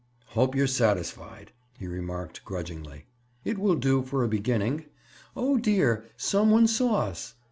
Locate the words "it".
3.45-3.59